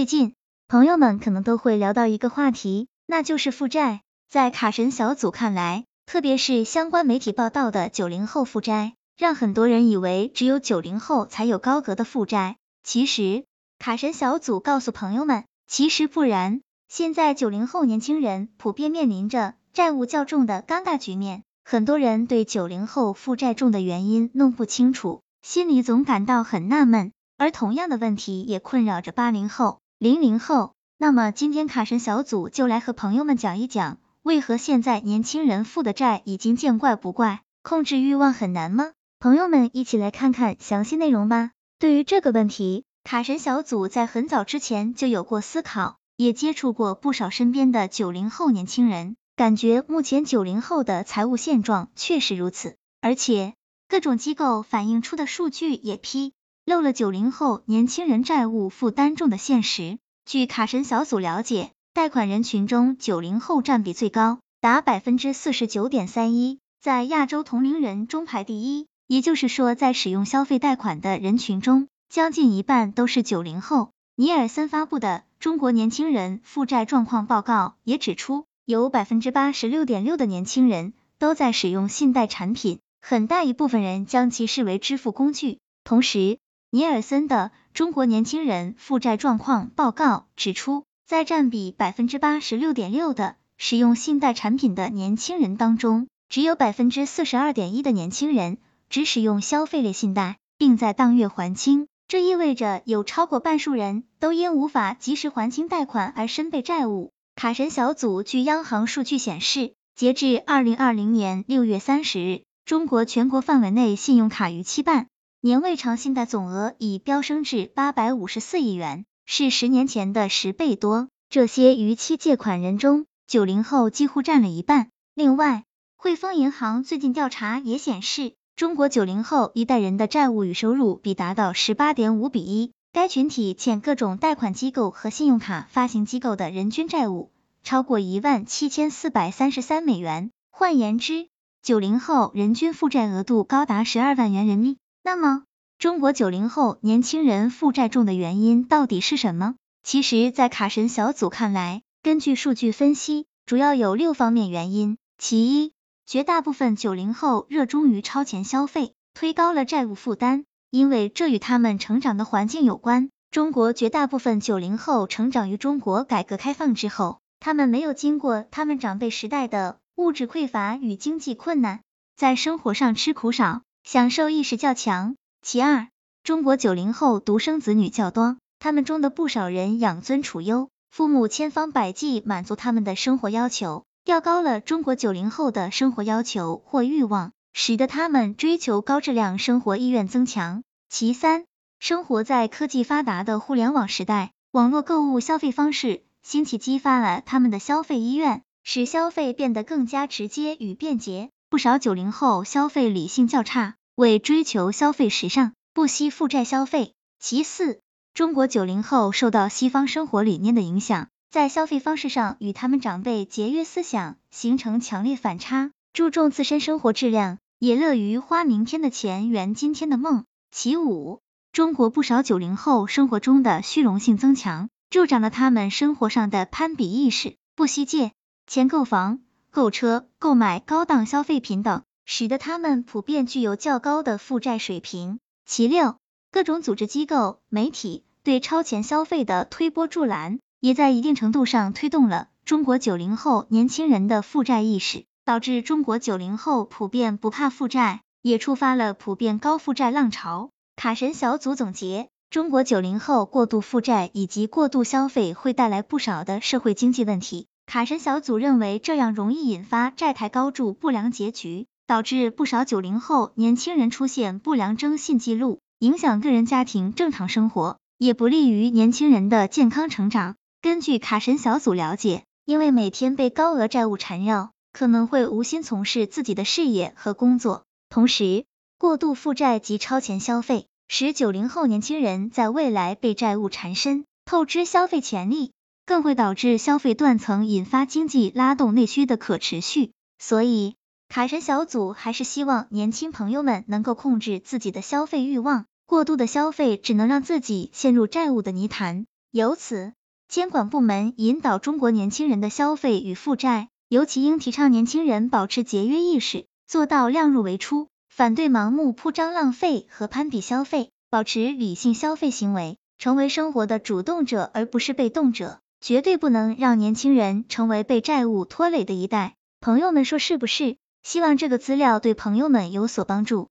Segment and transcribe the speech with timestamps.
[0.00, 0.32] 最近，
[0.66, 4.00] 朋友们可能都会聊到一个话题，那就是负债。
[4.30, 12.56] 在卡神小组看来，特别是相关媒体报道的九零后负债，让很多人以为只有九零后才有高额的负债。
[12.82, 13.44] 其实，
[13.78, 16.62] 卡神小组告诉朋友们，其实不然。
[16.88, 27.12] 现在九零后年轻人普遍面临着债务较重的尴尬局面，很多人对九零后负债重的原因弄不清楚，心里总感到很纳闷。
[27.36, 30.72] 而同样的问题也困扰着八零后、零零后。
[30.96, 38.92] 那么今天卡神小组就来和朋友们讲一讲，为何现在年轻人负的债已经见怪不怪，控制欲望很难吗？
[39.18, 41.50] 朋友们一起来看看详细内容吧。
[41.78, 53.52] 对于这个问题，卡神小组在很早之前就有过思考，也接触过不少身边的九零后年轻人，感觉目前九零后的财务现状确实如此，而且
[53.86, 56.32] 各种机构反映出的数据也批。
[56.64, 59.98] 漏了九零后年轻人债务负担重的现实。
[60.24, 68.86] 据卡神小组了解，贷款人群中九零后占比最高，达百分之四十九点三一，在亚洲同龄人中排第一。
[69.08, 73.90] 也就是说，在使用消费贷款的人群中，将近一半都是九零后。
[74.14, 85.58] 尼尔森发布的《中国年轻人负债状况报告》也指出，有百分之八十六点六的年轻人都在使用信贷产品，很大一部分人将其视为支付工具。
[85.82, 86.38] 同时，
[86.72, 101.88] 尼尔森的《中国年轻人负债状况报告》指出，在占比百分之八十六点六的使用信贷产品的年轻人当中，只有百分之四十二点一的年轻人只使用消费类信贷，并在当月还清。
[102.06, 107.10] 这意味着有超过半数人都因无法及时还清贷款而身背债务。
[107.34, 115.08] 卡神小组据央行数据显示，截至二零二零年六月三十日，中国全国范围内信用卡逾期办。
[115.42, 121.08] 年未偿信贷总额已飙升至八百五十四亿元，是十年前的十倍多。
[121.30, 124.90] 这些逾期借款人中，九零后几乎占了一半。
[125.14, 125.64] 另外，
[125.96, 132.72] 汇丰银行最近调查也显示，中国九零后一代人的债务与收入比达到十八点五比一。
[132.92, 137.30] 该群体欠各种贷款机构和信用卡发行机构的人均债务
[137.62, 140.32] 超过一万七千四百三十三美元。
[140.50, 141.28] 换言之，
[141.62, 144.80] 九零后人均负债额度高达十二万元人民币。
[145.02, 145.44] 那么，
[145.78, 149.54] 中国九零后年轻人负债重的原因到底是什么？
[149.82, 154.98] 其实，在卡神小组看来，根据数据分析，主要有六方面原因。
[155.16, 155.72] 其一，
[156.06, 163.08] 绝大部分九零后热衷于超前消费，推高了债务负担，因为这与他们成长的环境有关。
[163.30, 171.80] 中国绝大部分九零后成长于中国改革开放之后，他们没有经过他们长辈时代的物质匮乏与经济困难，
[172.16, 173.62] 在生活上吃苦少。
[173.92, 175.16] 享受意识较强。
[175.42, 175.88] 其二，
[176.22, 190.62] 中国九零后独生子女较多，他们中的不少人养尊处优，父母千方百计满足他们的生活要求，调高了中国九零后的生活要求或欲望，使得他们追求高质量生活意愿增强。
[190.88, 191.46] 其三，
[191.80, 201.30] 生活在科技发达的互联网时代，网络购物消费方式兴起，激发了他们的消费意愿，使消费变得更加直接与便捷。
[201.48, 206.94] 不少九零后消费理性较差，为追求消费时尚，不惜负债消费。
[207.18, 207.80] 其四，
[208.14, 220.24] 中国九零后受到西方生活理念的影响，在消费方式上与他们长辈节约思想形成强烈反差，注重自身生活质量，也乐于花明天的钱圆今天的梦。
[220.50, 221.20] 其五，
[221.52, 228.12] 中国不少九零后生活中的虚荣性增强，助长了他们生活上的攀比意识，不惜借
[228.46, 229.20] 钱购房。
[229.52, 231.82] 购车、购买高档消费品等，
[232.12, 235.20] 使得他们普遍具有较高的负债水平。
[235.46, 235.94] 其六，
[236.32, 250.50] 各种组织机构、媒体对超前消费的推波助澜，也在一定程度上推动了中国九零后年轻人的负债意识，导致中国九零后普遍不怕负债，也触发了普遍高负债浪潮。
[250.74, 257.46] 卡神小组总结，中国九零后过度负债以及过度消费会带来不少的社会经济问题。
[257.66, 270.36] 卡神小组认为，这样容易引发债台高筑不良结局，导致不少九零后年轻人出现不良征信记录，影响个人家庭正常生活，也不利于年轻人的健康成长。
[270.62, 278.44] 根据卡神小组了解，因为每天被高额债务缠绕，可能会无心从事自己的事业和工作，同时
[278.78, 285.50] 过度负债及超前消费，使九零后年轻人在未来被债务缠身，透支消费潜力。
[285.86, 289.90] 更会导致消费断层，引发经济拉动内需的可持续。
[290.20, 290.76] 所以，
[291.10, 299.06] 卡神小组还是希望年轻朋友们能够控制自己的消费欲望，过度的消费只能让自己陷入债务的泥潭。
[299.32, 299.92] 由此，
[300.28, 319.34] 监管部门引导中国年轻人的消费与负债，尤其应提倡年轻人保持节约意识，做到量入为出，反对盲目铺张浪费和攀比消费，保持理性消费行为，成为生活的主动者而不是被动者，绝对不能让年轻人成为被债务拖累的一代。
[319.60, 320.76] 朋友们说是不是？
[321.02, 323.50] 希望这个资料对朋友们有所帮助。